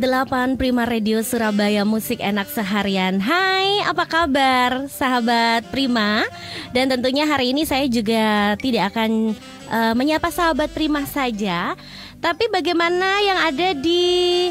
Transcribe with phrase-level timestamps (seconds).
[0.00, 3.20] Delapan Prima Radio Surabaya Musik Enak Seharian.
[3.20, 6.24] Hai apa kabar sahabat Prima?
[6.72, 9.36] Dan tentunya hari ini saya juga tidak akan
[9.68, 11.76] uh, menyapa sahabat Prima saja.
[12.24, 14.48] Tapi bagaimana yang ada di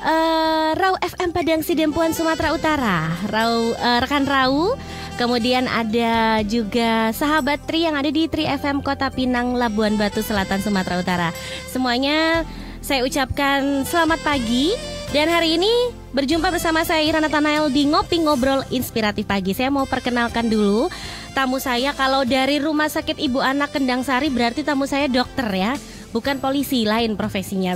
[0.00, 3.12] uh, Rau FM Padang Sidempuan Sumatera Utara?
[3.28, 4.80] Rau uh, rekan Rau.
[5.20, 10.64] Kemudian ada juga sahabat Tri yang ada di Tri FM Kota Pinang, Labuan Batu Selatan,
[10.64, 11.28] Sumatera Utara.
[11.68, 12.48] Semuanya
[12.80, 14.72] saya ucapkan selamat pagi.
[15.10, 19.50] Dan hari ini berjumpa bersama saya Irana Tanael di Ngopi Ngobrol Inspiratif Pagi.
[19.58, 20.86] Saya mau perkenalkan dulu
[21.34, 21.90] tamu saya.
[21.98, 25.74] Kalau dari Rumah Sakit Ibu Anak Kendang Sari berarti tamu saya dokter ya.
[26.10, 27.74] Bukan polisi lain profesinya.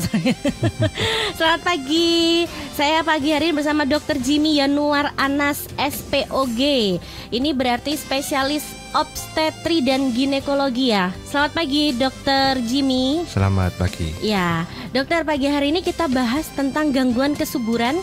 [1.39, 2.47] Selamat pagi.
[2.75, 4.19] Saya pagi hari ini bersama Dr.
[4.19, 6.59] Jimmy Yanuar Anas SPOG
[7.31, 12.63] Ini berarti spesialis obstetri dan ginekologi ya Selamat pagi Dr.
[12.63, 14.65] Jimmy Selamat pagi Ya
[14.95, 17.99] dokter pagi hari ini kita bahas tentang gangguan kesuburan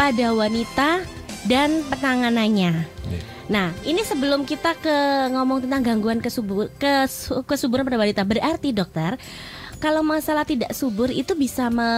[0.00, 1.04] pada wanita
[1.44, 3.24] dan penanganannya yeah.
[3.50, 4.96] Nah, ini sebelum kita ke
[5.34, 9.18] ngomong tentang gangguan kesubur, kes, kesuburan pada wanita, berarti dokter,
[9.82, 11.90] kalau masalah tidak subur itu bisa me,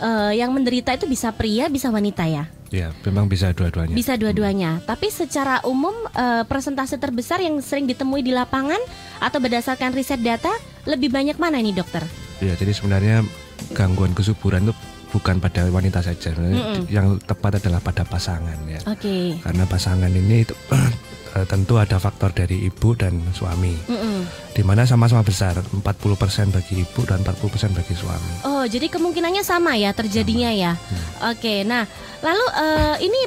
[0.00, 2.48] uh, yang menderita itu bisa pria, bisa wanita ya?
[2.68, 3.96] Ya, memang bisa dua-duanya.
[3.96, 4.80] Bisa dua-duanya.
[4.80, 4.84] Hmm.
[4.84, 8.80] Tapi secara umum uh, persentase terbesar yang sering ditemui di lapangan
[9.24, 10.52] atau berdasarkan riset data
[10.84, 12.04] lebih banyak mana ini dokter?
[12.44, 13.24] Ya, jadi sebenarnya
[13.72, 14.74] gangguan kesuburan itu
[15.08, 16.36] bukan pada wanita saja.
[16.36, 16.80] Mm -mm.
[16.92, 18.80] Yang tepat adalah pada pasangan ya.
[18.84, 19.00] Oke.
[19.00, 19.24] Okay.
[19.40, 20.54] Karena pasangan ini itu
[21.38, 23.78] uh, tentu ada faktor dari ibu dan suami.
[23.86, 24.18] Mm -mm.
[24.58, 28.42] Di mana sama-sama besar, 40% bagi ibu dan 40% bagi suami.
[28.42, 30.62] Oh, jadi kemungkinannya sama ya terjadinya sama.
[30.66, 30.72] ya.
[30.74, 31.30] Hmm.
[31.30, 31.86] Oke, nah
[32.18, 33.20] lalu uh, ini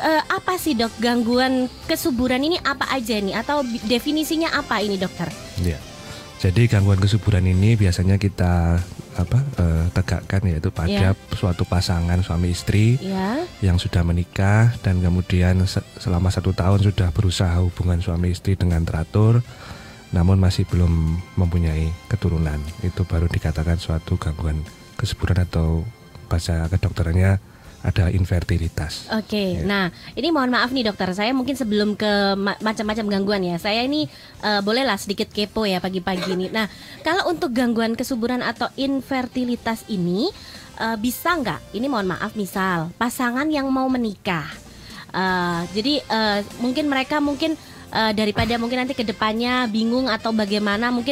[0.00, 5.28] uh, apa sih dok gangguan kesuburan ini apa aja nih atau definisinya apa ini dokter?
[5.60, 5.76] Ya.
[6.38, 8.78] Jadi gangguan kesuburan ini biasanya kita
[9.18, 11.34] apa uh, tegakkan yaitu pada yeah.
[11.34, 13.42] suatu pasangan suami istri yeah.
[13.58, 18.86] yang sudah menikah dan kemudian se selama satu tahun sudah berusaha hubungan suami istri dengan
[18.86, 19.42] teratur
[20.14, 24.62] namun masih belum mempunyai keturunan itu baru dikatakan suatu gangguan
[24.94, 25.82] kesuburan atau
[26.30, 27.42] bahasa kedokterannya
[27.78, 29.06] ada infertilitas.
[29.14, 29.48] Oke, okay.
[29.62, 29.62] ya.
[29.62, 29.84] nah
[30.18, 34.10] ini mohon maaf nih dokter, saya mungkin sebelum ke ma macam-macam gangguan ya, saya ini
[34.42, 36.50] uh, bolehlah sedikit kepo ya pagi-pagi ini.
[36.50, 36.66] Nah,
[37.06, 40.26] kalau untuk gangguan kesuburan atau infertilitas ini
[40.82, 41.70] uh, bisa nggak?
[41.70, 44.50] Ini mohon maaf, misal pasangan yang mau menikah,
[45.14, 47.54] uh, jadi uh, mungkin mereka mungkin
[47.94, 51.06] uh, daripada mungkin nanti ke depannya bingung atau bagaimana, mungkin